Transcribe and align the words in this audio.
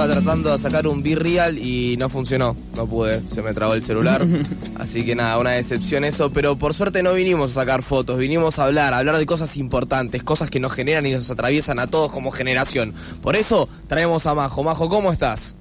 Estaba 0.00 0.18
tratando 0.18 0.52
de 0.52 0.58
sacar 0.58 0.86
un 0.86 1.02
B-Real 1.02 1.58
y 1.58 1.94
no 1.98 2.08
funcionó. 2.08 2.56
No 2.74 2.86
pude, 2.86 3.20
se 3.28 3.42
me 3.42 3.52
trabó 3.52 3.74
el 3.74 3.84
celular. 3.84 4.24
Así 4.78 5.04
que 5.04 5.14
nada, 5.14 5.36
una 5.36 5.50
decepción 5.50 6.04
eso. 6.04 6.32
Pero 6.32 6.56
por 6.56 6.72
suerte 6.72 7.02
no 7.02 7.12
vinimos 7.12 7.50
a 7.50 7.60
sacar 7.60 7.82
fotos, 7.82 8.16
vinimos 8.16 8.58
a 8.58 8.64
hablar, 8.64 8.94
a 8.94 8.98
hablar 8.98 9.18
de 9.18 9.26
cosas 9.26 9.58
importantes, 9.58 10.22
cosas 10.22 10.48
que 10.48 10.58
nos 10.58 10.72
generan 10.72 11.04
y 11.04 11.10
nos 11.10 11.30
atraviesan 11.30 11.78
a 11.78 11.86
todos 11.86 12.10
como 12.10 12.30
generación. 12.30 12.94
Por 13.20 13.36
eso 13.36 13.68
traemos 13.88 14.24
a 14.24 14.34
Majo. 14.34 14.62
Majo, 14.62 14.88
¿cómo 14.88 15.12
estás? 15.12 15.54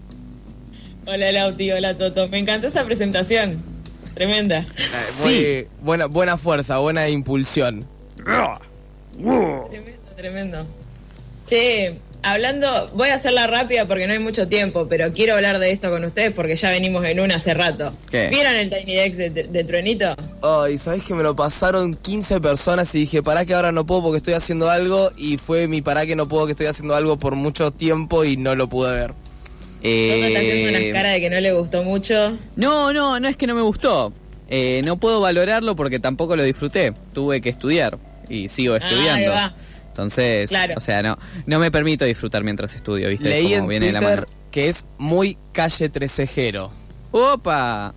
Hola 1.06 1.34
Lauti, 1.34 1.72
hola 1.72 1.98
Toto. 1.98 2.30
Me 2.30 2.38
encantó 2.38 2.68
esa 2.68 2.86
presentación. 2.86 3.62
Tremenda. 4.14 4.60
Eh, 4.60 5.18
muy 5.22 5.68
buena, 5.84 6.06
buena 6.06 6.38
fuerza, 6.38 6.78
buena 6.78 7.10
impulsión. 7.10 7.86
Tremendo, 9.18 9.68
tremendo. 10.16 10.66
Che, 11.46 11.94
hablando, 12.24 12.90
voy 12.94 13.10
a 13.10 13.16
hacerla 13.16 13.48
rápida 13.48 13.86
porque 13.86 14.08
no 14.08 14.14
hay 14.14 14.20
mucho 14.20 14.48
tiempo, 14.48 14.88
pero 14.90 15.12
quiero 15.14 15.36
hablar 15.36 15.60
de 15.60 15.72
esto 15.72 15.90
con 15.90 16.04
ustedes 16.04 16.34
porque 16.34 16.56
ya 16.56 16.70
venimos 16.70 17.04
en 17.06 17.20
una 17.20 17.36
hace 17.36 17.54
rato. 17.54 17.94
¿Qué? 18.10 18.30
¿Vieron 18.30 18.56
el 18.56 18.70
Tiny 18.70 18.94
Dex 18.96 19.18
de, 19.18 19.30
de 19.30 19.64
Truenito? 19.64 20.16
Ay, 20.42 20.78
¿sabés 20.78 21.04
que 21.04 21.14
me 21.14 21.24
lo 21.24 21.36
pasaron 21.36 21.96
15 21.96 22.42
personas 22.42 22.94
y 22.96 23.00
dije, 23.00 23.24
para 23.24 23.46
que 23.46 23.54
ahora 23.54 23.72
no 23.72 23.86
puedo 23.86 24.04
porque 24.04 24.18
estoy 24.18 24.34
haciendo 24.34 24.70
algo? 24.70 25.10
Y 25.18 25.38
fue 25.38 25.68
mi 25.68 25.82
para 25.82 26.06
que 26.06 26.16
no 26.16 26.28
puedo 26.28 26.46
que 26.46 26.52
estoy 26.52 26.68
haciendo 26.68 26.96
algo 26.96 27.18
por 27.18 27.36
mucho 27.36 27.72
tiempo 27.72 28.24
y 28.26 28.38
no 28.38 28.56
lo 28.56 28.68
pude 28.70 28.92
ver. 28.94 29.14
Toto 29.82 29.86
está 29.86 30.40
haciendo 30.40 30.78
Eh, 30.78 30.90
una 30.92 30.94
cara 31.00 31.10
de 31.12 31.22
que 31.22 31.30
no 31.30 31.40
le 31.40 31.54
gustó 31.54 31.84
mucho. 31.84 32.38
No, 32.58 32.92
no, 32.92 33.20
no 33.20 33.28
es 33.28 33.38
que 33.38 33.48
no 33.48 33.56
me 33.56 33.62
gustó. 33.62 34.12
Eh, 34.50 34.82
no 34.84 34.98
puedo 34.98 35.22
valorarlo 35.22 35.76
porque 35.76 36.00
tampoco 36.00 36.36
lo 36.36 36.44
disfruté. 36.44 36.94
Tuve 37.14 37.40
que 37.40 37.50
estudiar 37.50 37.98
y 38.28 38.48
sigo 38.50 38.74
Ah, 38.74 38.80
ahí 38.82 38.90
estudiando. 38.92 39.32
va. 39.32 39.54
Entonces, 40.00 40.50
Claro. 40.50 40.76
o 40.78 40.80
sea, 40.80 41.02
no, 41.04 41.18
no 41.46 41.60
me 41.60 41.72
permito 41.72 42.06
disfrutar 42.06 42.44
mientras 42.44 42.74
estudio, 42.76 43.10
¿viste? 43.10 43.28
Leí 43.30 43.44
como 43.46 43.56
en 43.64 43.68
viene 43.68 43.86
de 43.88 43.92
la 43.92 44.02
mano. 44.02 44.26
que 44.52 44.70
es 44.70 44.86
muy 44.98 45.38
calle 45.52 45.90
trecejero. 45.90 46.72
¡Opa! 47.12 47.94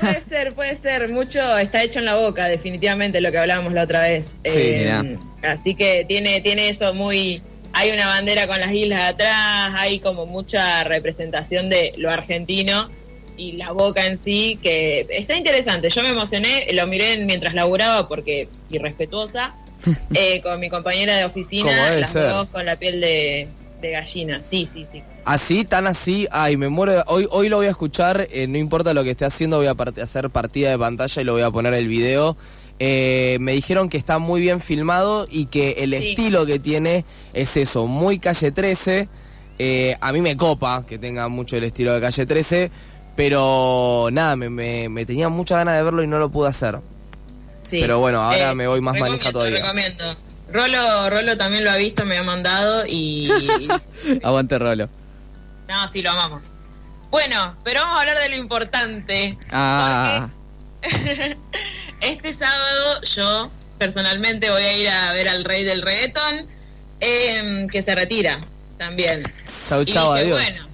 Puede 0.00 0.20
ser, 0.22 0.52
puede 0.54 0.76
ser. 0.76 1.08
Mucho 1.08 1.58
está 1.58 1.82
hecho 1.82 1.98
en 1.98 2.04
la 2.04 2.14
boca, 2.16 2.46
definitivamente, 2.46 3.20
lo 3.20 3.30
que 3.32 3.38
hablábamos 3.38 3.72
la 3.72 3.82
otra 3.82 4.02
vez. 4.02 4.34
Sí, 4.44 4.72
mirá. 4.78 5.04
así 5.42 5.74
que 5.74 6.04
tiene, 6.06 6.40
tiene 6.40 6.68
eso 6.68 6.94
muy... 6.94 7.42
Hay 7.72 7.90
una 7.90 8.06
bandera 8.06 8.46
con 8.46 8.58
las 8.58 8.72
islas 8.72 9.12
atrás, 9.12 9.72
hay 9.76 10.00
como 10.00 10.24
mucha 10.24 10.82
representación 10.84 11.68
de 11.68 11.92
lo 11.98 12.10
argentino 12.10 12.88
y 13.36 13.52
la 13.52 13.72
boca 13.72 14.06
en 14.06 14.18
sí, 14.24 14.58
que 14.62 15.06
está 15.10 15.36
interesante. 15.36 15.90
Yo 15.90 16.02
me 16.02 16.08
emocioné, 16.08 16.66
lo 16.72 16.86
miré 16.86 17.18
mientras 17.26 17.52
laburaba 17.52 18.08
porque 18.08 18.48
irrespetuosa, 18.70 19.54
eh, 20.14 20.40
con 20.42 20.58
mi 20.60 20.68
compañera 20.70 21.16
de 21.16 21.24
oficina, 21.24 21.90
las 21.90 22.10
ser. 22.10 22.28
dos 22.30 22.48
con 22.48 22.64
la 22.66 22.76
piel 22.76 23.00
de, 23.00 23.48
de 23.80 23.90
gallina. 23.90 24.40
Sí, 24.40 24.68
sí, 24.72 24.86
sí. 24.90 25.02
Así, 25.24 25.64
tan 25.64 25.86
así, 25.88 26.26
ay, 26.30 26.56
me 26.56 26.68
muero. 26.68 27.02
Hoy, 27.08 27.26
hoy 27.30 27.48
lo 27.48 27.56
voy 27.56 27.66
a 27.66 27.70
escuchar, 27.70 28.28
eh, 28.30 28.46
no 28.46 28.58
importa 28.58 28.94
lo 28.94 29.02
que 29.04 29.10
esté 29.10 29.24
haciendo, 29.24 29.56
voy 29.58 29.66
a 29.66 29.74
part- 29.74 30.00
hacer 30.00 30.30
partida 30.30 30.70
de 30.70 30.78
pantalla 30.78 31.20
y 31.20 31.24
lo 31.24 31.32
voy 31.32 31.42
a 31.42 31.50
poner 31.50 31.74
el 31.74 31.88
video. 31.88 32.36
Eh, 32.78 33.38
me 33.40 33.52
dijeron 33.52 33.88
que 33.88 33.96
está 33.96 34.18
muy 34.18 34.40
bien 34.40 34.60
filmado 34.60 35.26
y 35.30 35.46
que 35.46 35.72
el 35.78 35.90
Sí. 35.98 36.10
estilo 36.10 36.46
que 36.46 36.58
tiene 36.58 37.04
es 37.32 37.56
eso, 37.56 37.86
muy 37.86 38.18
calle 38.18 38.52
13. 38.52 39.08
Eh, 39.58 39.96
a 40.00 40.12
mí 40.12 40.20
me 40.20 40.36
copa 40.36 40.84
que 40.86 40.98
tenga 40.98 41.26
mucho 41.28 41.56
el 41.56 41.64
estilo 41.64 41.92
de 41.94 42.00
calle 42.02 42.26
13, 42.26 42.70
pero 43.16 44.08
nada, 44.12 44.36
me, 44.36 44.48
me- 44.50 44.88
me 44.88 45.04
tenía 45.06 45.28
mucha 45.28 45.56
ganas 45.56 45.76
de 45.76 45.82
verlo 45.82 46.02
y 46.02 46.06
no 46.06 46.18
lo 46.18 46.30
pude 46.30 46.48
hacer. 46.50 46.78
Sí. 47.68 47.80
Pero 47.80 47.98
bueno, 47.98 48.20
ahora 48.22 48.50
Eh, 48.50 48.54
me 48.54 48.66
voy 48.66 48.80
más 48.80 48.98
manija 48.98 49.32
todavía. 49.32 49.58
Recomiendo. 49.60 50.16
Rolo, 50.52 51.10
Rolo 51.10 51.36
también 51.36 51.64
lo 51.64 51.70
ha 51.72 51.76
visto, 51.76 52.04
me 52.04 52.16
ha 52.16 52.22
mandado 52.22 52.84
y... 52.86 53.28
Aguante 54.22 54.58
rolo. 54.58 54.88
no, 55.68 55.92
sí, 55.92 56.00
lo 56.02 56.10
amamos. 56.10 56.42
Bueno, 57.10 57.56
pero 57.64 57.80
vamos 57.80 57.96
a 57.96 58.00
hablar 58.00 58.18
de 58.20 58.28
lo 58.28 58.36
importante. 58.36 59.36
Ah, 59.50 60.28
Este 62.00 62.34
sábado 62.34 63.00
yo 63.14 63.50
personalmente 63.78 64.50
voy 64.50 64.62
a 64.62 64.76
ir 64.76 64.88
a 64.88 65.12
ver 65.12 65.28
al 65.28 65.44
rey 65.44 65.64
del 65.64 65.82
reggaetón, 65.82 66.46
em, 67.00 67.68
que 67.68 67.82
se 67.82 67.94
retira 67.94 68.40
también. 68.78 69.22
Chau, 69.68 69.84
chau, 69.84 70.14
dije, 70.14 70.24
adiós. 70.34 70.40
Bueno, 70.42 70.68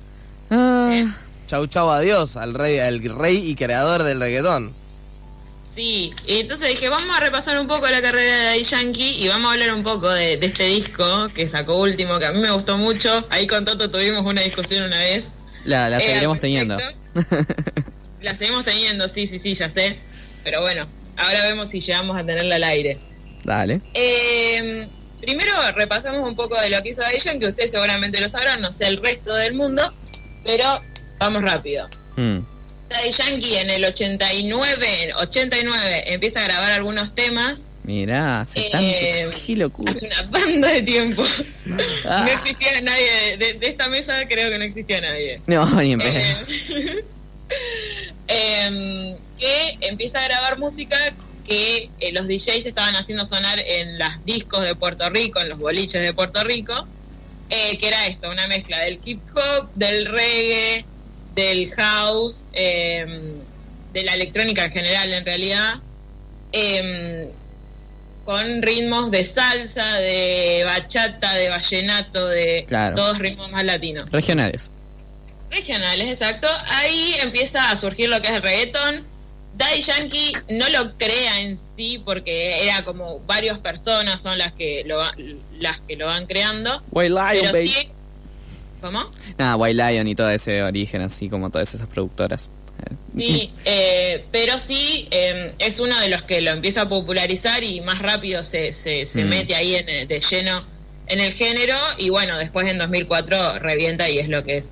ah. 0.50 1.14
Chau, 1.46 1.66
chau, 1.66 1.90
adiós 1.90 2.36
al 2.36 2.54
rey, 2.54 2.78
al 2.78 3.02
rey 3.02 3.36
y 3.50 3.54
creador 3.54 4.02
del 4.02 4.20
reggaetón. 4.20 4.74
Sí, 5.74 6.12
y 6.26 6.40
entonces 6.40 6.68
dije, 6.68 6.88
vamos 6.90 7.16
a 7.16 7.20
repasar 7.20 7.58
un 7.58 7.66
poco 7.66 7.86
la 7.88 8.02
carrera 8.02 8.36
de 8.36 8.44
Daddy 8.44 8.62
Yankee 8.62 9.24
y 9.24 9.28
vamos 9.28 9.48
a 9.48 9.52
hablar 9.54 9.72
un 9.72 9.82
poco 9.82 10.10
de, 10.10 10.36
de 10.36 10.46
este 10.46 10.64
disco 10.64 11.28
que 11.34 11.48
sacó 11.48 11.76
último, 11.78 12.18
que 12.18 12.26
a 12.26 12.32
mí 12.32 12.40
me 12.40 12.50
gustó 12.50 12.76
mucho. 12.76 13.24
Ahí 13.30 13.46
con 13.46 13.64
Toto 13.64 13.90
tuvimos 13.90 14.24
una 14.26 14.42
discusión 14.42 14.84
una 14.84 14.98
vez. 14.98 15.28
La, 15.64 15.88
la 15.88 15.96
Eh, 15.98 16.02
seguiremos 16.02 16.40
teniendo. 16.40 16.76
La 18.20 18.36
seguimos 18.36 18.64
teniendo, 18.64 19.08
sí, 19.08 19.26
sí, 19.26 19.38
sí, 19.38 19.54
ya 19.54 19.70
sé. 19.70 19.96
Pero 20.44 20.60
bueno, 20.60 20.86
ahora 21.16 21.42
vemos 21.44 21.70
si 21.70 21.80
llegamos 21.80 22.16
a 22.16 22.24
tenerla 22.24 22.56
al 22.56 22.64
aire. 22.64 22.98
Dale. 23.42 23.80
Eh, 23.94 24.86
primero 25.20 25.52
repasamos 25.74 26.28
un 26.28 26.36
poco 26.36 26.60
de 26.60 26.68
lo 26.68 26.82
que 26.82 26.90
hizo 26.90 27.00
Daddy 27.00 27.18
Yankee, 27.18 27.46
ustedes 27.46 27.70
seguramente 27.70 28.20
lo 28.20 28.28
sabrán, 28.28 28.60
no 28.60 28.72
sé 28.72 28.86
el 28.88 28.98
resto 29.00 29.34
del 29.34 29.54
mundo, 29.54 29.90
pero 30.44 30.80
vamos 31.18 31.42
rápido. 31.42 31.88
Mm. 32.16 32.38
Daddy 32.92 33.10
Yankee 33.10 33.56
en 33.56 33.70
el 33.70 33.84
89, 33.84 35.14
89 35.16 36.04
empieza 36.12 36.40
a 36.40 36.44
grabar 36.44 36.72
algunos 36.72 37.14
temas 37.14 37.68
Mirá, 37.84 38.40
hace 38.42 38.60
Eh, 38.60 38.70
tanto. 38.70 39.38
Qué 39.44 39.56
locura. 39.56 39.90
hace 39.90 40.06
una 40.06 40.22
banda 40.22 40.68
de 40.68 40.82
tiempo. 40.82 41.24
Ah. 42.04 42.22
No 42.24 42.28
existía 42.32 42.80
nadie, 42.80 43.36
de, 43.38 43.54
de 43.54 43.66
esta 43.66 43.88
mesa 43.88 44.26
creo 44.28 44.50
que 44.50 44.58
no 44.58 44.64
existía 44.64 45.00
nadie. 45.00 45.40
No, 45.48 45.66
ni 45.80 45.92
en. 45.94 46.00
Eh, 46.00 46.36
em, 48.28 49.16
que 49.38 49.78
empieza 49.80 50.20
a 50.20 50.24
grabar 50.28 50.58
música 50.58 50.96
que 51.46 51.90
eh, 51.98 52.12
los 52.12 52.28
DJs 52.28 52.66
estaban 52.66 52.94
haciendo 52.94 53.24
sonar 53.24 53.58
en 53.58 53.98
las 53.98 54.24
discos 54.24 54.62
de 54.64 54.76
Puerto 54.76 55.10
Rico, 55.10 55.40
en 55.40 55.48
los 55.48 55.58
boliches 55.58 56.00
de 56.00 56.12
Puerto 56.14 56.44
Rico, 56.44 56.86
eh, 57.50 57.76
que 57.78 57.88
era 57.88 58.06
esto, 58.06 58.30
una 58.30 58.46
mezcla 58.46 58.78
del 58.78 59.00
hip 59.04 59.20
hop, 59.34 59.68
del 59.74 60.06
reggae, 60.06 60.84
del 61.34 61.70
house, 61.72 62.44
em, 62.52 63.20
de 63.92 64.02
la 64.02 64.14
electrónica 64.14 64.64
en 64.64 64.72
general 64.72 65.12
en 65.12 65.24
realidad, 65.24 65.74
em, 66.52 67.28
con 68.24 68.62
ritmos 68.62 69.10
de 69.10 69.24
salsa, 69.24 69.94
de 69.98 70.62
bachata, 70.64 71.34
de 71.34 71.48
vallenato, 71.48 72.28
de 72.28 72.64
Claro. 72.68 72.94
todos 72.96 73.18
ritmos 73.18 73.50
más 73.50 73.64
latinos. 73.64 74.10
Regionales. 74.10 74.70
Regionales, 75.50 76.08
exacto. 76.08 76.48
Ahí 76.68 77.14
empieza 77.20 77.70
a 77.70 77.76
surgir 77.76 78.08
lo 78.08 78.20
que 78.22 78.28
es 78.28 78.34
el 78.34 78.42
reggaetón. 78.42 79.04
Daddy 79.54 79.82
Yankee 79.82 80.32
no 80.48 80.68
lo 80.70 80.96
crea 80.96 81.40
en 81.40 81.58
sí 81.76 82.00
porque 82.02 82.62
era 82.62 82.84
como 82.84 83.20
varias 83.26 83.58
personas 83.58 84.22
son 84.22 84.38
las 84.38 84.52
que 84.54 84.82
lo, 84.86 85.02
las 85.58 85.80
que 85.80 85.96
lo 85.96 86.06
van 86.06 86.26
creando. 86.26 86.82
White 86.90 87.10
Lion, 87.10 87.26
Pero 87.32 87.52
baby. 87.52 87.68
sí, 87.68 87.88
¿Cómo? 88.82 89.10
Nada, 89.38 89.56
White 89.56 89.74
Lion 89.82 90.08
y 90.08 90.14
todo 90.14 90.28
ese 90.30 90.62
origen, 90.62 91.00
así 91.00 91.28
como 91.30 91.48
todas 91.48 91.72
esas 91.74 91.86
productoras. 91.86 92.50
Sí, 93.16 93.50
eh, 93.64 94.24
pero 94.32 94.58
sí 94.58 95.06
eh, 95.10 95.52
es 95.58 95.78
uno 95.78 95.98
de 96.00 96.08
los 96.08 96.22
que 96.22 96.40
lo 96.40 96.50
empieza 96.50 96.82
a 96.82 96.88
popularizar 96.88 97.62
y 97.62 97.80
más 97.80 98.00
rápido 98.00 98.42
se, 98.42 98.72
se, 98.72 99.06
se 99.06 99.24
Mm. 99.24 99.28
mete 99.28 99.54
ahí 99.54 99.76
en, 99.76 100.08
de 100.08 100.20
lleno 100.20 100.62
en 101.06 101.20
el 101.20 101.32
género 101.32 101.76
y 101.98 102.08
bueno, 102.10 102.36
después 102.38 102.66
en 102.68 102.78
2004 102.78 103.58
revienta 103.60 104.10
y 104.10 104.18
es 104.18 104.28
lo 104.28 104.42
que 104.42 104.56
es. 104.58 104.70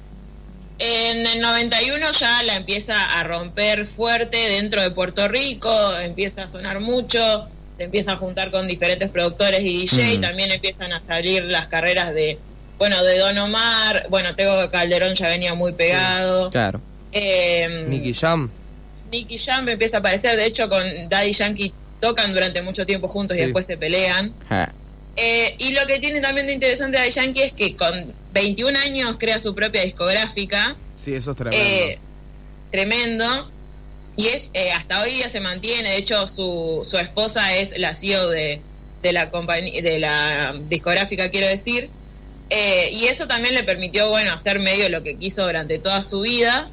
En 0.79 1.26
el 1.26 1.40
91 1.40 2.11
ya 2.12 2.43
la 2.43 2.56
empieza 2.56 3.05
a 3.19 3.23
romper 3.23 3.87
fuerte 3.87 4.37
dentro 4.49 4.81
de 4.82 4.90
Puerto 4.90 5.29
Rico, 5.29 5.96
empieza 5.99 6.44
a 6.44 6.49
sonar 6.49 6.81
mucho, 6.81 7.46
se 7.76 7.85
empieza 7.85 8.12
a 8.12 8.17
juntar 8.17 8.50
con 8.50 8.67
diferentes 8.67 9.11
productores 9.11 9.61
y 9.61 9.82
DJ, 9.87 10.17
Mm. 10.19 10.20
también 10.23 10.50
empiezan 10.50 10.93
a 10.94 11.00
salir 11.02 11.44
las 11.44 11.67
carreras 11.67 12.14
de, 12.14 12.38
bueno, 12.81 13.05
de 13.05 13.19
Don 13.19 13.37
Omar, 13.37 14.06
bueno, 14.09 14.35
Tego 14.35 14.71
Calderón 14.71 15.15
ya 15.15 15.29
venía 15.29 15.53
muy 15.55 15.73
pegado. 15.75 16.50
Claro. 16.50 16.81
Eh, 17.12 17.85
Nicky 17.87 18.15
Jam. 18.15 18.49
Nicky 19.12 19.37
Jam 19.37 19.69
empieza 19.69 19.99
a 19.99 20.00
aparecer, 20.00 20.35
de 20.38 20.47
hecho 20.47 20.67
con 20.67 20.82
Daddy 21.11 21.35
Yankee 21.35 21.75
tocan 22.00 22.32
durante 22.32 22.62
mucho 22.62 22.87
tiempo 22.87 23.06
juntos 23.06 23.37
y 23.37 23.41
después 23.43 23.67
se 23.67 23.77
pelean. 23.77 24.32
Eh, 25.15 25.56
y 25.59 25.73
lo 25.73 25.87
que 25.87 25.99
tiene 25.99 26.23
también 26.23 26.47
de 26.47 26.55
interesante 26.55 26.97
Daddy 26.97 27.11
Yankee 27.11 27.43
es 27.43 27.53
que 27.53 27.77
con 27.77 28.15
21 28.32 28.79
años 28.79 29.17
crea 29.19 29.38
su 29.41 29.55
propia 29.55 29.85
discográfica. 29.85 30.75
Sí, 30.97 31.12
eso 31.12 31.33
es 31.33 31.37
tremendo. 31.37 31.62
Eh, 31.62 31.99
tremendo. 32.71 33.50
Y 34.17 34.29
es 34.29 34.50
eh, 34.55 34.73
hasta 34.73 35.03
hoy 35.03 35.17
día 35.17 35.29
se 35.29 35.41
mantiene, 35.41 35.91
de 35.91 35.97
hecho 35.99 36.26
su, 36.26 36.81
su 36.91 36.97
esposa 36.97 37.55
es 37.56 37.79
la 37.79 37.94
CEO 37.94 38.31
de, 38.31 38.62
de 39.03 39.12
la 39.12 39.29
compañía, 39.29 39.83
de 39.83 39.99
la 40.00 40.55
discográfica, 40.71 41.29
quiero 41.29 41.47
decir. 41.47 41.91
Eh, 42.50 42.91
y 42.93 43.06
eso 43.06 43.26
también 43.26 43.55
le 43.55 43.62
permitió, 43.62 44.08
bueno, 44.08 44.32
hacer 44.35 44.58
medio 44.58 44.88
lo 44.88 45.02
que 45.02 45.14
quiso 45.17 45.43
durante 45.47 45.79
toda 45.79 46.02
su 46.02 46.20
vida 46.23 46.69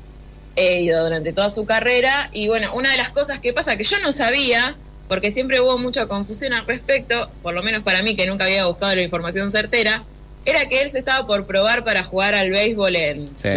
eh, 0.56 0.82
y 0.82 0.90
durante 0.90 1.34
toda 1.34 1.50
su 1.52 1.66
carrera. 1.66 2.30
Y 2.34 2.48
bueno, 2.48 2.74
una 2.74 2.92
de 2.92 2.98
las 2.98 3.10
cosas 3.12 3.40
que 3.40 3.54
pasa 3.54 3.78
que 3.78 3.84
yo 3.84 4.00
no 4.00 4.12
sabía, 4.12 4.76
porque 5.08 5.30
siempre 5.32 5.62
hubo 5.62 5.78
mucha 5.78 6.08
confusión 6.08 6.54
al 6.54 6.66
respecto, 6.66 7.30
por 7.44 7.54
lo 7.54 7.62
menos 7.64 7.84
para 7.84 8.02
mí 8.02 8.16
que 8.16 8.26
nunca 8.26 8.46
había 8.46 8.66
buscado 8.66 8.96
la 8.96 9.04
información 9.04 9.52
certera, 9.52 10.04
era 10.46 10.68
que 10.68 10.82
él 10.82 10.92
se 10.92 11.00
estaba 11.00 11.28
por 11.28 11.46
probar 11.46 11.84
para 11.84 12.04
jugar 12.04 12.34
al 12.34 12.50
béisbol 12.50 12.96
en 12.96 13.28
Sí. 13.38 13.48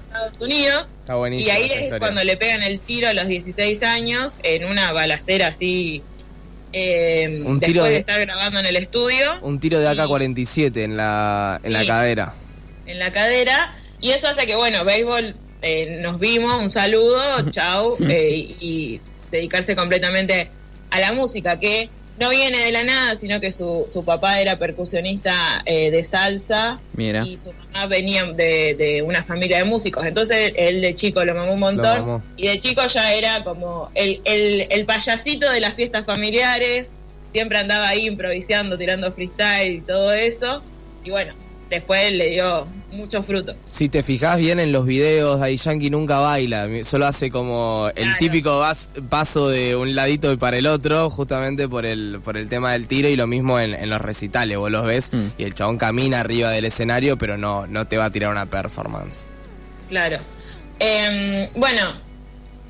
Estados 0.00 0.40
Unidos. 0.40 0.88
Está 1.00 1.14
buenísimo. 1.16 1.46
Y 1.46 1.50
ahí 1.56 1.64
es 1.66 1.72
historia. 1.82 1.98
cuando 1.98 2.24
le 2.24 2.36
pegan 2.38 2.62
el 2.62 2.80
tiro 2.80 3.08
a 3.08 3.12
los 3.12 3.28
16 3.28 3.82
años 3.82 4.32
en 4.42 4.64
una 4.64 4.92
balacera 4.92 5.48
así. 5.48 6.02
Eh, 6.72 7.42
Un 7.44 7.58
después 7.58 7.60
tiro 7.72 7.84
de... 7.84 7.90
de- 7.90 7.96
estar 7.98 8.20
grabando 8.20 8.60
en 8.60 8.66
el 8.66 8.76
estudio, 8.76 9.38
Un 9.42 9.58
tiro 9.60 9.78
de 9.80 9.88
AK-47 9.88 10.76
en 10.84 10.96
la, 10.96 11.60
en 11.62 11.72
la 11.72 11.86
cadera. 11.86 12.34
en 12.86 12.98
la 12.98 13.12
cadera. 13.12 13.74
Y 14.00 14.10
eso 14.10 14.28
hace 14.28 14.46
que, 14.46 14.56
bueno, 14.56 14.84
béisbol, 14.84 15.34
eh, 15.62 15.98
nos 16.02 16.18
vimos, 16.18 16.60
un 16.60 16.70
saludo, 16.70 17.20
chau, 17.50 17.96
eh, 18.08 18.54
y 18.60 19.00
dedicarse 19.30 19.76
completamente 19.76 20.48
a 20.90 21.00
la 21.00 21.12
música, 21.12 21.58
que 21.58 21.88
no 22.22 22.30
viene 22.30 22.58
de 22.58 22.70
la 22.70 22.84
nada, 22.84 23.16
sino 23.16 23.40
que 23.40 23.50
su, 23.50 23.84
su 23.92 24.04
papá 24.04 24.40
era 24.40 24.56
percusionista 24.56 25.60
eh, 25.66 25.90
de 25.90 26.04
salsa 26.04 26.78
Mira. 26.94 27.26
y 27.26 27.36
su 27.36 27.52
mamá 27.52 27.86
venía 27.86 28.22
de, 28.24 28.76
de 28.76 29.02
una 29.02 29.24
familia 29.24 29.58
de 29.58 29.64
músicos. 29.64 30.06
Entonces 30.06 30.52
él 30.56 30.80
de 30.80 30.94
chico 30.94 31.24
lo 31.24 31.34
mamó 31.34 31.52
un 31.52 31.58
montón 31.58 31.98
mamó. 32.00 32.22
y 32.36 32.46
de 32.46 32.60
chico 32.60 32.86
ya 32.86 33.12
era 33.12 33.42
como 33.42 33.90
el, 33.94 34.20
el, 34.24 34.68
el 34.70 34.84
payasito 34.84 35.50
de 35.50 35.58
las 35.58 35.74
fiestas 35.74 36.06
familiares. 36.06 36.92
Siempre 37.32 37.58
andaba 37.58 37.88
ahí 37.88 38.06
improvisando, 38.06 38.78
tirando 38.78 39.10
freestyle 39.10 39.78
y 39.78 39.80
todo 39.80 40.12
eso. 40.12 40.62
Y 41.02 41.10
bueno, 41.10 41.34
después 41.70 42.12
le 42.12 42.30
dio 42.30 42.68
mucho 42.92 43.22
fruto. 43.22 43.54
Si 43.68 43.88
te 43.88 44.02
fijas 44.02 44.38
bien 44.38 44.60
en 44.60 44.70
los 44.72 44.86
videos, 44.86 45.40
Daddy 45.40 45.56
Yankee 45.56 45.90
nunca 45.90 46.18
baila, 46.18 46.68
solo 46.84 47.06
hace 47.06 47.30
como 47.30 47.88
el 47.94 48.04
Claro. 48.04 48.18
típico 48.18 48.58
vas- 48.58 48.90
paso 49.08 49.48
de 49.48 49.74
un 49.76 49.94
ladito 49.94 50.32
y 50.32 50.36
para 50.36 50.58
el 50.58 50.66
otro, 50.66 51.08
justamente 51.10 51.68
por 51.68 51.84
el, 51.86 52.20
por 52.24 52.36
el 52.36 52.48
tema 52.48 52.72
del 52.72 52.86
tiro 52.86 53.08
y 53.08 53.16
lo 53.16 53.26
mismo 53.26 53.58
en, 53.58 53.74
en 53.74 53.90
los 53.90 54.00
recitales, 54.00 54.58
vos 54.58 54.70
los 54.70 54.84
ves 54.86 55.10
Mm. 55.12 55.26
y 55.38 55.44
el 55.44 55.54
chabón 55.54 55.78
camina 55.78 56.20
arriba 56.20 56.50
del 56.50 56.64
escenario, 56.66 57.16
pero 57.18 57.36
no, 57.38 57.66
no 57.66 57.86
te 57.86 57.96
va 57.96 58.04
a 58.06 58.10
tirar 58.10 58.30
una 58.30 58.46
performance. 58.46 59.26
Claro. 59.88 60.18
Eh, 60.78 61.48
bueno, 61.54 61.92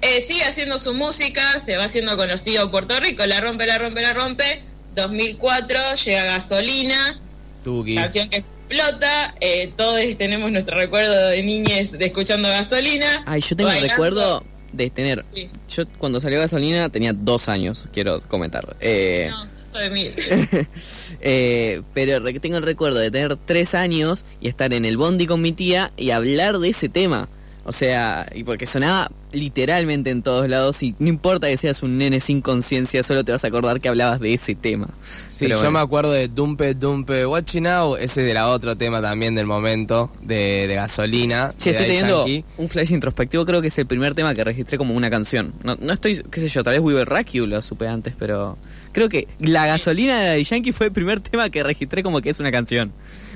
eh, 0.03 0.21
sigue 0.21 0.45
haciendo 0.45 0.79
su 0.79 0.95
música, 0.95 1.61
se 1.65 1.77
va 1.77 1.85
haciendo 1.85 2.17
conocido 2.17 2.65
en 2.65 2.71
Puerto 2.71 2.99
Rico, 3.01 3.25
la 3.27 3.41
rompe, 3.41 3.67
la 3.67 3.79
rompe, 3.79 4.03
la 4.03 4.13
rompe. 4.13 4.63
2004 4.95 5.79
llega 6.05 6.25
Gasolina, 6.25 7.19
Tuki. 7.65 7.95
canción 7.95 8.29
que 8.29 8.45
explota. 8.73 9.35
eh, 9.41 9.73
todos 9.77 10.01
tenemos 10.19 10.51
nuestro 10.51 10.77
recuerdo 10.77 11.29
de 11.29 11.43
niñez 11.43 11.93
de 11.93 12.07
escuchando 12.07 12.49
Gasolina. 12.49 13.23
Ay, 13.27 13.41
yo 13.41 13.57
tengo 13.57 13.71
el 13.71 13.83
recuerdo 13.83 14.45
de 14.73 14.91
tener. 14.91 15.25
Sí. 15.35 15.49
Yo 15.69 15.85
cuando 15.99 16.21
salió 16.21 16.39
gasolina 16.41 16.89
tenía 16.89 17.13
dos 17.13 17.49
años, 17.49 17.89
quiero 17.93 18.21
comentar. 18.21 18.77
Eh, 18.81 19.29
No, 19.31 19.47
soy 19.73 19.91
mil. 19.91 20.13
eh, 21.21 21.83
pero 21.93 22.23
tengo 22.41 22.57
el 22.57 22.63
recuerdo 22.63 22.99
de 22.99 23.11
tener 23.11 23.37
tres 23.37 23.75
años 23.75 24.25
y 24.41 24.49
estar 24.49 24.73
en 24.73 24.85
el 24.85 24.97
bondi 24.97 25.27
con 25.27 25.41
mi 25.43 25.53
tía 25.53 25.91
y 25.97 26.11
hablar 26.11 26.59
de 26.59 26.71
ese 26.71 26.89
tema. 26.89 27.29
O 27.65 27.73
sea, 27.73 28.27
y 28.35 28.45
porque 28.45 28.67
sonaba 28.67 29.11
literalmente 29.33 30.11
en 30.11 30.23
todos 30.23 30.49
lados 30.49 30.83
y 30.83 30.95
no 30.99 31.09
importa 31.09 31.49
que 31.49 31.57
seas 31.57 31.83
un 31.83 31.99
nene 31.99 32.21
sin 32.21 32.41
conciencia, 32.41 33.03
solo 33.03 33.25
te 33.25 33.33
vas 33.33 33.45
a 33.45 33.49
acordar 33.49 33.81
que 33.81 33.89
hablabas 33.89 34.21
de 34.21 34.35
ese 34.35 34.55
tema. 34.55 34.89
Sí, 35.31 35.47
Pero 35.47 35.51
yo 35.51 35.57
bueno. 35.59 35.71
me 35.73 35.79
acuerdo 35.81 36.13
de 36.13 36.29
Dumpe 36.29 36.75
Dumpe 36.75 37.27
Watching 37.27 37.65
Now, 37.65 37.97
ese 37.97 38.31
era 38.31 38.49
otro 38.49 38.77
tema 38.77 39.01
también 39.03 39.35
del 39.35 39.47
momento, 39.47 40.11
de, 40.23 40.67
de 40.69 40.75
gasolina. 40.75 41.49
De 41.49 41.55
estoy 41.71 41.75
teniendo 41.75 42.27
Yankee. 42.27 42.45
un 42.59 42.69
flash 42.69 42.93
introspectivo, 42.93 43.45
creo 43.45 43.61
que 43.61 43.69
es 43.69 43.79
el 43.79 43.87
primer 43.87 44.15
tema 44.15 44.35
que 44.35 44.45
registré 44.45 44.79
como 44.79 44.95
una 44.95 45.11
canción. 45.11 45.53
No, 45.65 45.77
no 45.81 45.93
estoy, 45.93 46.23
qué 46.31 46.41
sé 46.41 46.49
yo, 46.49 46.63
tal 46.63 46.75
vez 46.75 46.81
We 46.83 46.95
Will 46.95 47.07
Rock 47.07 47.29
You 47.33 47.47
lo 47.47 47.61
supe 47.63 47.89
antes, 47.89 48.15
pero 48.19 48.57
creo 48.93 49.09
que 49.09 49.27
La 49.41 49.67
gasolina 49.67 50.21
de 50.21 50.27
Daddy 50.29 50.45
Yankee 50.45 50.73
fue 50.73 50.87
el 50.87 50.93
primer 50.93 51.21
tema 51.21 51.49
que 51.51 51.63
registré 51.63 52.03
como 52.03 52.21
que 52.21 52.31
es 52.31 52.39
una 52.41 52.51
canción. 52.53 52.93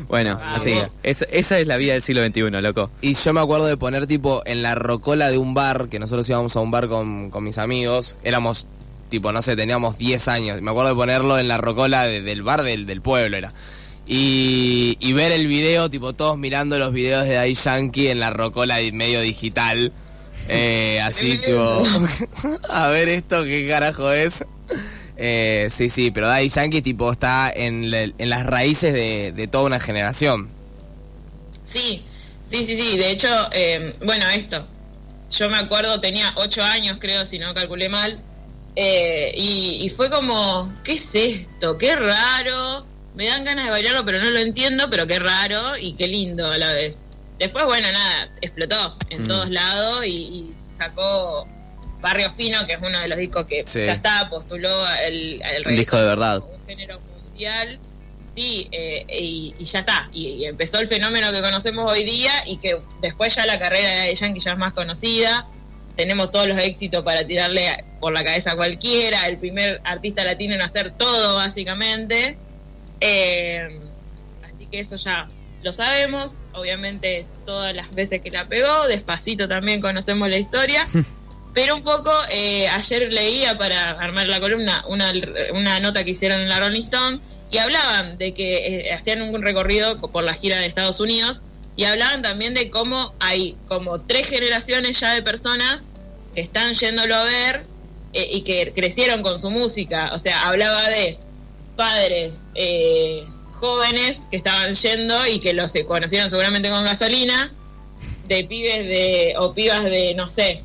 Bueno, 0.08 0.38
Ah, 0.42 0.56
así, 0.56 0.74
es- 1.02 1.26
esa 1.30 1.58
es 1.58 1.66
la 1.66 1.76
vida 1.78 1.94
del 1.94 2.02
siglo 2.02 2.24
XXI, 2.24 2.50
loco. 2.62 2.90
Y 3.00 3.14
yo 3.14 3.32
me 3.32 3.40
acuerdo 3.40 3.66
de 3.66 3.76
poner 3.78 4.06
tipo 4.06 4.42
en 4.44 4.62
la 4.62 4.74
rocola 4.74 5.30
de 5.30 5.38
un 5.38 5.54
bar, 5.54 5.85
que 5.88 5.98
nosotros 5.98 6.28
íbamos 6.28 6.56
a 6.56 6.60
un 6.60 6.70
bar 6.70 6.88
con, 6.88 7.30
con 7.30 7.44
mis 7.44 7.58
amigos, 7.58 8.16
éramos 8.24 8.66
tipo, 9.08 9.30
no 9.32 9.40
sé, 9.42 9.54
teníamos 9.56 9.98
10 9.98 10.26
años, 10.28 10.60
me 10.62 10.70
acuerdo 10.70 10.90
de 10.90 10.96
ponerlo 10.96 11.38
en 11.38 11.46
la 11.48 11.58
rocola 11.58 12.04
de- 12.06 12.22
del 12.22 12.42
bar 12.42 12.62
del, 12.64 12.86
del 12.86 13.00
pueblo 13.02 13.36
era. 13.36 13.52
Y, 14.08 14.96
y 15.00 15.12
ver 15.14 15.32
el 15.32 15.46
video, 15.46 15.90
tipo 15.90 16.12
todos 16.12 16.38
mirando 16.38 16.78
los 16.78 16.92
videos 16.92 17.24
de 17.26 17.34
Daddy 17.34 17.54
Yankee 17.54 18.08
en 18.08 18.20
la 18.20 18.30
rocola 18.30 18.76
di- 18.78 18.92
medio 18.92 19.20
digital. 19.20 19.92
Eh, 20.48 21.00
así, 21.04 21.38
tipo, 21.38 21.82
a 22.70 22.88
ver 22.88 23.08
esto, 23.08 23.42
qué 23.44 23.66
carajo 23.68 24.12
es. 24.12 24.44
Eh, 25.16 25.68
sí, 25.70 25.88
sí, 25.88 26.10
pero 26.10 26.26
Daddy 26.28 26.48
Yankee 26.48 26.82
tipo 26.82 27.10
está 27.10 27.50
en, 27.54 27.90
le- 27.90 28.12
en 28.18 28.28
las 28.30 28.44
raíces 28.46 28.92
de, 28.92 29.32
de 29.32 29.46
toda 29.48 29.64
una 29.64 29.78
generación. 29.80 30.48
Sí, 31.68 32.02
sí, 32.48 32.64
sí, 32.64 32.76
sí. 32.76 32.96
De 32.96 33.10
hecho, 33.10 33.28
eh, 33.52 33.94
bueno, 34.04 34.28
esto. 34.28 34.64
Yo 35.30 35.48
me 35.50 35.58
acuerdo, 35.58 36.00
tenía 36.00 36.32
ocho 36.36 36.62
años, 36.62 36.98
creo, 37.00 37.26
si 37.26 37.38
no 37.38 37.52
calculé 37.54 37.88
mal. 37.88 38.18
eh, 38.78 39.32
y, 39.36 39.78
y 39.84 39.88
fue 39.88 40.10
como, 40.10 40.70
¿qué 40.84 40.92
es 40.92 41.14
esto? 41.14 41.78
Qué 41.78 41.96
raro. 41.96 42.84
Me 43.14 43.26
dan 43.26 43.44
ganas 43.44 43.64
de 43.64 43.70
bailarlo, 43.70 44.04
pero 44.04 44.18
no 44.22 44.28
lo 44.30 44.38
entiendo, 44.38 44.88
pero 44.90 45.06
qué 45.06 45.18
raro 45.18 45.78
y 45.78 45.94
qué 45.94 46.06
lindo 46.06 46.46
a 46.52 46.58
la 46.58 46.72
vez. 46.74 46.96
Después, 47.38 47.64
bueno, 47.64 47.90
nada, 47.90 48.28
explotó 48.42 48.96
en 49.08 49.22
Mm. 49.24 49.28
todos 49.28 49.50
lados 49.50 50.04
y, 50.06 50.10
y 50.10 50.54
sacó 50.76 51.48
Barrio 52.02 52.30
Fino, 52.32 52.66
que 52.66 52.74
es 52.74 52.80
uno 52.82 52.98
de 53.00 53.08
los 53.08 53.16
discos 53.18 53.46
que 53.46 53.64
Sí. 53.66 53.82
ya 53.84 53.94
está, 53.94 54.28
postuló 54.28 54.86
el, 55.06 55.40
el 55.42 55.76
disco 55.76 55.96
de 55.96 56.04
verdad. 56.04 56.42
un 56.42 56.66
género 56.66 57.00
mundial. 57.00 57.78
Sí, 58.36 58.68
eh, 58.70 59.06
y, 59.08 59.54
y 59.58 59.64
ya 59.64 59.78
está. 59.78 60.10
Y, 60.12 60.26
y 60.26 60.44
empezó 60.44 60.78
el 60.78 60.88
fenómeno 60.88 61.32
que 61.32 61.40
conocemos 61.40 61.90
hoy 61.90 62.04
día 62.04 62.46
y 62.46 62.58
que 62.58 62.76
después 63.00 63.34
ya 63.34 63.46
la 63.46 63.58
carrera 63.58 64.02
de 64.02 64.14
Yankee 64.14 64.40
ya 64.40 64.52
es 64.52 64.58
más 64.58 64.74
conocida. 64.74 65.46
Tenemos 65.96 66.30
todos 66.30 66.46
los 66.46 66.58
éxitos 66.58 67.02
para 67.02 67.26
tirarle 67.26 67.82
por 67.98 68.12
la 68.12 68.22
cabeza 68.22 68.52
a 68.52 68.56
cualquiera. 68.56 69.22
El 69.22 69.38
primer 69.38 69.80
artista 69.84 70.22
latino 70.22 70.54
en 70.54 70.60
hacer 70.60 70.90
todo, 70.90 71.36
básicamente. 71.36 72.36
Eh, 73.00 73.80
así 74.44 74.66
que 74.66 74.80
eso 74.80 74.96
ya 74.96 75.28
lo 75.62 75.72
sabemos. 75.72 76.34
Obviamente, 76.52 77.24
todas 77.46 77.74
las 77.74 77.94
veces 77.94 78.20
que 78.20 78.30
la 78.30 78.44
pegó, 78.44 78.86
despacito 78.86 79.48
también 79.48 79.80
conocemos 79.80 80.28
la 80.28 80.36
historia. 80.36 80.86
Pero 81.54 81.74
un 81.74 81.82
poco, 81.82 82.12
eh, 82.28 82.68
ayer 82.68 83.10
leía 83.10 83.56
para 83.56 83.92
armar 83.92 84.26
la 84.28 84.40
columna 84.40 84.84
una, 84.88 85.10
una 85.54 85.80
nota 85.80 86.04
que 86.04 86.10
hicieron 86.10 86.38
en 86.38 86.50
la 86.50 86.60
Rolling 86.60 86.82
Stone 86.82 87.18
y 87.50 87.58
hablaban 87.58 88.18
de 88.18 88.34
que 88.34 88.88
eh, 88.88 88.92
hacían 88.92 89.22
un 89.22 89.40
recorrido 89.42 89.98
por 90.00 90.24
la 90.24 90.34
gira 90.34 90.58
de 90.58 90.66
Estados 90.66 91.00
Unidos 91.00 91.42
y 91.76 91.84
hablaban 91.84 92.22
también 92.22 92.54
de 92.54 92.70
cómo 92.70 93.14
hay 93.20 93.56
como 93.68 94.00
tres 94.00 94.26
generaciones 94.26 94.98
ya 94.98 95.14
de 95.14 95.22
personas 95.22 95.84
que 96.34 96.40
están 96.40 96.74
yéndolo 96.74 97.14
a 97.14 97.24
ver 97.24 97.64
eh, 98.12 98.28
y 98.32 98.42
que 98.42 98.72
crecieron 98.74 99.22
con 99.22 99.38
su 99.38 99.50
música. 99.50 100.12
O 100.14 100.18
sea, 100.18 100.48
hablaba 100.48 100.88
de 100.88 101.18
padres 101.76 102.40
eh, 102.54 103.24
jóvenes 103.60 104.24
que 104.30 104.38
estaban 104.38 104.74
yendo 104.74 105.26
y 105.26 105.40
que 105.40 105.52
los 105.52 105.72
conocieron 105.86 106.30
seguramente 106.30 106.70
con 106.70 106.84
gasolina, 106.84 107.52
de 108.26 108.44
pibes 108.44 108.86
de 108.86 109.34
o 109.38 109.52
pibas 109.54 109.84
de, 109.84 110.14
no 110.14 110.28
sé, 110.28 110.62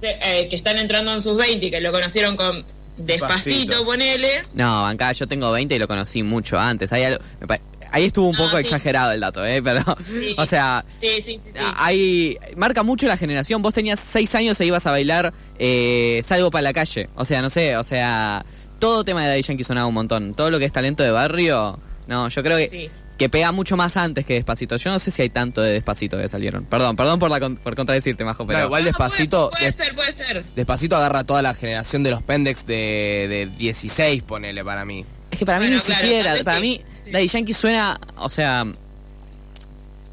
eh, 0.00 0.46
que 0.48 0.56
están 0.56 0.78
entrando 0.78 1.12
en 1.12 1.22
sus 1.22 1.36
20 1.36 1.66
y 1.66 1.70
que 1.70 1.80
lo 1.80 1.92
conocieron 1.92 2.36
con 2.36 2.64
despacito, 2.98 3.84
ponele. 3.84 4.42
No, 4.54 4.86
acá 4.86 5.12
yo 5.12 5.26
tengo 5.26 5.50
20 5.52 5.74
y 5.74 5.78
lo 5.78 5.88
conocí 5.88 6.22
mucho 6.22 6.58
antes. 6.58 6.92
Ahí, 6.92 7.04
algo- 7.04 7.22
me 7.48 7.60
ahí 7.90 8.04
estuvo 8.04 8.26
un 8.28 8.36
No, 8.36 8.44
poco 8.44 8.56
sí. 8.58 8.62
exagerado 8.64 9.12
el 9.12 9.20
dato, 9.20 9.44
¿eh? 9.46 9.62
Pero, 9.62 9.82
Sí. 10.00 10.34
o 10.38 10.44
sea, 10.46 10.84
Sí, 10.88 11.08
sí, 11.16 11.22
sí. 11.22 11.40
sí. 11.54 11.60
Hay, 11.76 12.36
marca 12.56 12.82
mucho 12.82 13.06
la 13.06 13.16
generación. 13.16 13.62
Vos 13.62 13.72
tenías 13.74 13.98
seis 14.00 14.34
años 14.34 14.60
e 14.60 14.66
ibas 14.66 14.86
a 14.86 14.90
bailar 14.90 15.32
eh, 15.58 16.20
Salgo 16.24 16.50
para 16.50 16.62
la 16.62 16.72
calle. 16.72 17.08
O 17.14 17.24
sea, 17.24 17.40
no 17.42 17.48
sé, 17.50 17.76
o 17.76 17.82
sea, 17.84 18.44
todo 18.78 19.04
tema 19.04 19.22
de 19.22 19.28
Daddy 19.28 19.42
Yankee 19.42 19.64
sonaba 19.64 19.86
un 19.86 19.94
montón. 19.94 20.34
Todo 20.34 20.50
lo 20.50 20.58
que 20.58 20.66
es 20.66 20.72
talento 20.72 21.02
de 21.02 21.10
barrio, 21.10 21.78
no, 22.06 22.28
yo 22.28 22.42
creo 22.42 22.58
que, 22.58 22.68
Sí. 22.68 22.90
Que 23.18 23.28
pega 23.28 23.52
mucho 23.52 23.76
más 23.76 23.96
antes 23.98 24.24
que 24.24 24.34
Despacito. 24.34 24.76
Yo 24.76 24.90
no 24.90 24.98
sé 24.98 25.10
si 25.10 25.20
hay 25.22 25.28
tanto 25.28 25.60
de 25.60 25.72
Despacito 25.72 26.16
que 26.16 26.28
salieron. 26.28 26.64
Perdón, 26.64 26.96
perdón 26.96 27.18
por, 27.18 27.30
la, 27.30 27.40
con- 27.40 27.56
por 27.56 27.74
contradecirte, 27.74 28.24
Majo, 28.24 28.46
pero... 28.46 28.60
No, 28.60 28.64
igual 28.66 28.82
No, 28.82 28.86
despacito, 28.86 29.50
Puede, 29.50 29.72
puede 29.72 29.72
des- 29.72 29.86
ser, 29.86 29.94
puede 29.94 30.12
ser. 30.12 30.44
despacito 30.56 30.96
agarra 30.96 31.24
toda 31.24 31.42
la 31.42 31.52
generación 31.52 32.02
de 32.04 32.10
los 32.12 32.22
Pendex 32.22 32.64
de, 32.64 33.26
de 33.28 33.46
16, 33.58 34.22
ponele 34.22 34.64
para 34.64 34.84
mí. 34.84 35.04
Es 35.30 35.38
que 35.38 35.44
para 35.44 35.58
mí 35.58 35.68
ni 35.68 35.78
claro, 35.80 36.00
siquiera, 36.00 36.34
para 36.44 36.56
sí. 36.56 36.62
mí 36.62 36.80
Sí. 37.04 37.10
Daddy 37.12 37.26
Yankee 37.28 37.54
suena, 37.54 37.98
o 38.16 38.28
sea, 38.28 38.66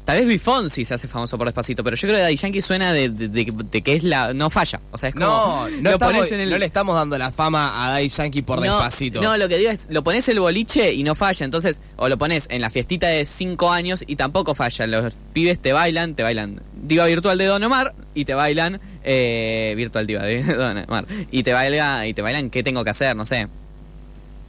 Tal 0.06 0.18
vez 0.18 0.26
Luis 0.28 0.40
Fonsi 0.40 0.84
se 0.84 0.94
hace 0.94 1.08
famoso 1.08 1.36
por 1.36 1.48
Despacito, 1.48 1.82
pero 1.82 1.96
yo 1.96 2.02
creo 2.02 2.14
que 2.14 2.22
Daddy 2.22 2.36
Yankee 2.36 2.62
suena 2.62 2.92
de, 2.92 3.08
de- 3.10 3.26
de- 3.28 3.52
de 3.52 3.82
que 3.82 3.96
es 3.96 4.04
la... 4.04 4.32
No 4.32 4.48
falla. 4.50 4.80
O 4.92 4.96
sea, 4.96 5.08
es 5.08 5.14
como... 5.16 5.26
No, 5.26 5.68
no, 5.68 5.80
lo 5.82 5.90
estamos- 5.90 6.14
pones 6.14 6.30
en 6.32 6.40
el- 6.40 6.50
no 6.50 6.58
le 6.58 6.64
estamos 6.66 6.94
dando 6.94 7.18
la 7.18 7.32
fama 7.32 7.84
a 7.84 7.90
Daddy 7.90 8.08
Yankee 8.08 8.42
por 8.42 8.58
no, 8.64 8.72
despacito. 8.74 9.20
No, 9.20 9.36
lo 9.36 9.48
que 9.48 9.58
digo 9.58 9.70
es, 9.72 9.88
lo 9.90 10.04
pones 10.04 10.28
el 10.28 10.38
boliche 10.38 10.92
y 10.94 11.02
no 11.02 11.16
falla. 11.16 11.44
Entonces, 11.44 11.80
o 11.96 12.08
lo 12.08 12.16
pones 12.18 12.46
en 12.50 12.60
la 12.60 12.70
fiestita 12.70 13.08
de 13.08 13.24
5 13.24 13.72
años 13.72 14.04
y 14.06 14.14
tampoco 14.14 14.54
falla. 14.54 14.86
Los 14.86 15.12
pibes 15.32 15.58
te 15.60 15.72
bailan, 15.72 16.14
te 16.14 16.22
bailan 16.22 16.62
Diva 16.80 17.04
Virtual 17.06 17.36
de 17.36 17.46
Don 17.46 17.64
Omar 17.64 17.92
y 18.14 18.24
te 18.24 18.34
bailan... 18.34 18.80
Eh, 19.02 19.74
virtual 19.76 20.06
Diva 20.06 20.22
de 20.22 20.40
Don 20.54 20.78
Omar. 20.78 21.04
Y 21.32 21.42
te, 21.42 21.52
baila, 21.52 22.06
y 22.06 22.14
te 22.14 22.22
bailan 22.22 22.50
¿Qué 22.50 22.62
tengo 22.62 22.84
que 22.84 22.90
hacer? 22.90 23.16
No 23.16 23.24
sé. 23.26 23.48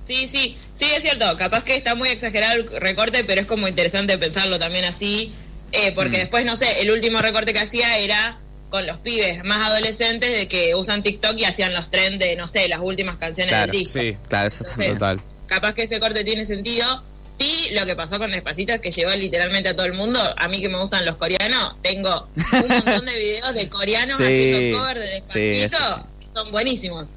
Sí, 0.08 0.28
sí, 0.28 0.56
sí, 0.76 0.86
es 0.96 1.02
cierto. 1.02 1.36
Capaz 1.36 1.64
que 1.64 1.76
está 1.76 1.96
muy 1.96 2.10
exagerado 2.10 2.56
el 2.62 2.80
recorte, 2.80 3.24
pero 3.26 3.42
es 3.42 3.48
como 3.48 3.68
interesante 3.68 4.18
pensarlo 4.20 4.58
también 4.60 4.86
así. 4.86 5.34
Eh, 5.72 5.92
porque 5.94 6.18
Mm. 6.18 6.22
después, 6.22 6.46
no 6.46 6.56
sé, 6.56 6.82
el 6.82 6.92
último 6.92 7.20
recorte 7.20 7.54
que 7.54 7.60
hacía 7.60 7.98
era 7.98 8.38
con 8.70 8.86
los 8.86 8.98
pibes 8.98 9.44
más 9.46 9.66
adolescentes 9.68 10.30
de 10.36 10.48
que 10.48 10.76
usan 10.76 11.02
TikTok 11.04 11.38
y 11.38 11.46
hacían 11.46 11.74
los 11.74 11.90
trends 11.90 12.20
de, 12.20 12.36
no 12.36 12.48
sé, 12.48 12.68
las 12.68 12.80
últimas 12.82 13.16
canciones 13.18 13.52
Claro, 13.54 13.72
del 13.72 13.82
disco. 13.84 14.00
Sí, 14.00 14.18
Claro, 14.28 14.48
eso 14.48 14.64
también. 14.66 14.94
total. 14.94 15.22
Capaz 15.48 15.74
que 15.74 15.84
ese 15.84 16.00
corte 16.00 16.24
tiene 16.24 16.46
sentido. 16.46 17.02
Sí, 17.40 17.70
lo 17.72 17.86
que 17.86 17.96
pasó 17.96 18.18
con 18.18 18.32
Despacito 18.32 18.74
es 18.74 18.82
que 18.82 18.92
llevó 18.92 19.12
literalmente 19.12 19.70
a 19.70 19.76
todo 19.76 19.86
el 19.86 19.94
mundo. 19.94 20.20
A 20.38 20.48
mí 20.48 20.60
que 20.60 20.68
me 20.70 20.80
gustan 20.80 21.06
los 21.06 21.16
coreanos, 21.18 21.76
tengo 21.82 22.28
un 22.52 22.68
montón 22.68 23.06
de 23.06 23.16
videos 23.18 23.54
de 23.54 23.70
coreanos 23.70 24.18
Sí, 24.18 24.24
haciendo 24.24 24.80
cover 24.80 25.00
de 25.00 25.24
sí, 25.32 25.40
Despacito. 25.60 26.08
que 26.20 26.32
son 26.34 26.52
buenísimos. 26.52 27.08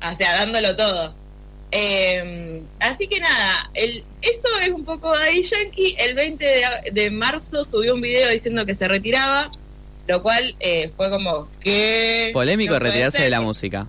O 0.00 0.16
sea, 0.16 0.34
dándolo 0.34 0.76
todo. 0.76 1.14
Eh, 1.72 2.62
así 2.78 3.08
que 3.08 3.20
nada, 3.20 3.70
el, 3.74 4.04
eso 4.22 4.48
es 4.62 4.70
un 4.70 4.84
poco 4.84 5.12
Daddy 5.12 5.42
Yankee. 5.42 5.96
El 5.98 6.14
20 6.14 6.44
de, 6.44 6.64
de 6.92 7.10
marzo 7.10 7.64
subió 7.64 7.94
un 7.94 8.00
video 8.00 8.30
diciendo 8.30 8.64
que 8.64 8.74
se 8.74 8.88
retiraba, 8.88 9.50
lo 10.06 10.22
cual 10.22 10.54
eh, 10.60 10.90
fue 10.96 11.10
como 11.10 11.48
que... 11.60 12.30
Polémico 12.32 12.74
no 12.74 12.80
retirarse 12.80 13.22
de 13.22 13.30
la 13.30 13.40
música. 13.40 13.86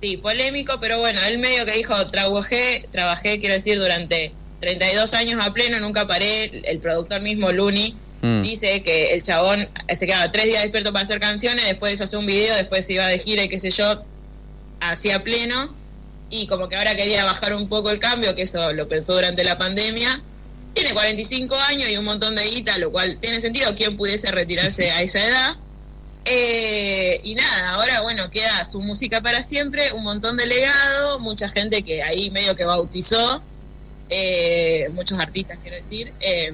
Sí, 0.00 0.16
polémico, 0.16 0.78
pero 0.80 0.98
bueno, 0.98 1.20
él 1.22 1.38
medio 1.38 1.64
que 1.64 1.72
dijo, 1.72 2.06
trabajé, 2.08 2.86
trabajé, 2.92 3.38
quiero 3.40 3.54
decir, 3.54 3.78
durante 3.78 4.32
32 4.60 5.14
años 5.14 5.44
a 5.44 5.52
pleno, 5.52 5.80
nunca 5.80 6.06
paré. 6.06 6.62
El 6.64 6.78
productor 6.78 7.20
mismo, 7.20 7.52
Looney, 7.52 7.94
Mm. 8.24 8.40
dice 8.40 8.82
que 8.82 9.12
el 9.12 9.22
chabón 9.22 9.68
se 9.94 10.06
quedaba 10.06 10.32
tres 10.32 10.46
días 10.46 10.62
despierto 10.62 10.94
para 10.94 11.04
hacer 11.04 11.20
canciones, 11.20 11.66
después 11.66 12.00
hace 12.00 12.16
un 12.16 12.24
video, 12.24 12.56
después 12.56 12.86
se 12.86 12.94
iba 12.94 13.06
de 13.06 13.18
gira 13.18 13.44
y 13.44 13.50
qué 13.50 13.60
sé 13.60 13.70
yo, 13.70 14.02
hacía 14.80 15.22
pleno. 15.22 15.74
Y 16.30 16.46
como 16.46 16.68
que 16.68 16.76
ahora 16.76 16.94
quería 16.94 17.24
bajar 17.24 17.54
un 17.54 17.68
poco 17.68 17.90
el 17.90 17.98
cambio, 17.98 18.34
que 18.34 18.42
eso 18.42 18.72
lo 18.72 18.88
pensó 18.88 19.14
durante 19.14 19.44
la 19.44 19.58
pandemia. 19.58 20.20
Tiene 20.74 20.92
45 20.92 21.54
años 21.54 21.88
y 21.88 21.96
un 21.96 22.04
montón 22.04 22.34
de 22.34 22.44
guita, 22.48 22.78
lo 22.78 22.90
cual 22.90 23.18
tiene 23.20 23.40
sentido. 23.40 23.74
¿Quién 23.76 23.96
pudiese 23.96 24.30
retirarse 24.32 24.90
a 24.90 25.02
esa 25.02 25.24
edad? 25.24 25.56
Eh, 26.24 27.20
y 27.22 27.34
nada, 27.34 27.70
ahora 27.70 28.00
bueno, 28.00 28.30
queda 28.30 28.64
su 28.64 28.80
música 28.80 29.20
para 29.20 29.42
siempre, 29.42 29.92
un 29.92 30.04
montón 30.04 30.38
de 30.38 30.46
legado, 30.46 31.18
mucha 31.18 31.50
gente 31.50 31.82
que 31.82 32.02
ahí 32.02 32.30
medio 32.30 32.56
que 32.56 32.64
bautizó, 32.64 33.42
eh, 34.08 34.88
muchos 34.92 35.18
artistas 35.18 35.58
quiero 35.62 35.76
decir. 35.76 36.12
Eh, 36.20 36.52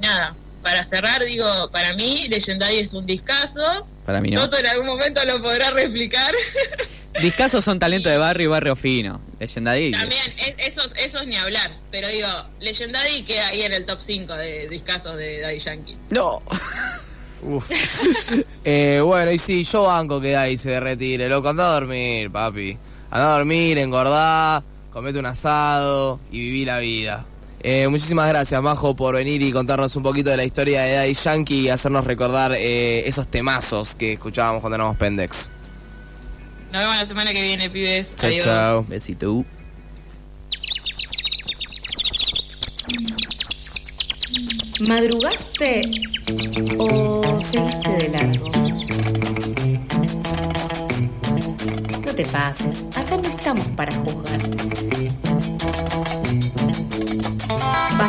nada, 0.00 0.34
para 0.62 0.84
cerrar 0.84 1.24
digo, 1.24 1.46
para 1.72 1.94
mí 1.94 2.26
Legendary 2.28 2.78
es 2.78 2.92
un 2.94 3.06
discazo, 3.06 3.86
Para 4.04 4.20
mí 4.20 4.30
no. 4.30 4.42
Toto 4.42 4.58
en 4.58 4.66
algún 4.66 4.86
momento 4.86 5.24
lo 5.24 5.40
podrá 5.42 5.70
replicar. 5.70 6.34
Discasos 7.22 7.64
son 7.64 7.78
talento 7.78 8.08
de 8.08 8.16
barrio 8.18 8.44
y 8.44 8.48
barrio 8.50 8.76
fino. 8.76 9.20
Legendary. 9.40 9.90
También, 9.90 10.20
es- 10.26 10.54
esos, 10.58 10.94
esos 10.96 11.26
ni 11.26 11.36
hablar, 11.36 11.72
pero 11.90 12.08
digo, 12.08 12.28
Legendary 12.60 13.22
queda 13.22 13.48
ahí 13.48 13.62
en 13.62 13.72
el 13.72 13.84
top 13.84 14.00
5 14.00 14.32
de 14.34 14.68
discazos 14.68 15.16
de 15.16 15.40
Daddy 15.40 15.58
Yankee. 15.58 15.96
No. 16.10 16.40
Uf. 17.42 17.70
Eh, 18.64 19.00
bueno, 19.02 19.32
y 19.32 19.38
sí, 19.38 19.64
yo 19.64 19.84
banco 19.84 20.20
que 20.20 20.32
Daddy 20.32 20.58
se 20.58 20.78
retire. 20.78 21.28
Loco, 21.28 21.48
anda 21.48 21.68
a 21.70 21.72
dormir, 21.72 22.30
papi. 22.30 22.76
Anda 23.10 23.30
a 23.34 23.38
dormir, 23.38 23.78
engordá, 23.78 24.62
comete 24.92 25.18
un 25.18 25.24
asado 25.26 26.20
y 26.30 26.38
viví 26.40 26.64
la 26.66 26.78
vida. 26.78 27.24
Eh, 27.62 27.88
muchísimas 27.88 28.26
gracias, 28.28 28.62
Majo, 28.62 28.96
por 28.96 29.14
venir 29.14 29.42
y 29.42 29.52
contarnos 29.52 29.94
un 29.96 30.02
poquito 30.02 30.30
de 30.30 30.36
la 30.38 30.44
historia 30.44 30.82
de 30.82 30.94
Daddy 30.94 31.14
Yankee 31.14 31.60
y 31.60 31.68
hacernos 31.68 32.04
recordar 32.04 32.52
eh, 32.56 33.06
esos 33.06 33.28
temazos 33.28 33.94
que 33.94 34.14
escuchábamos 34.14 34.60
cuando 34.62 34.76
éramos 34.76 34.96
pendex. 34.96 35.50
Nos 36.72 36.80
vemos 36.80 36.96
la 36.96 37.06
semana 37.06 37.32
que 37.32 37.42
viene, 37.42 37.68
pibes. 37.68 38.14
Chao, 38.16 38.30
Adiós. 38.30 38.44
chao. 38.44 38.84
Besito. 38.88 39.44
¿Madrugaste 44.88 45.90
o 46.78 47.40
seguiste 47.42 47.90
de 47.90 48.08
largo? 48.08 48.48
No 52.06 52.14
te 52.14 52.24
pases, 52.24 52.86
acá 52.96 53.16
no 53.16 53.28
estamos 53.28 53.68
para 53.70 53.92
juzgar. 53.92 54.40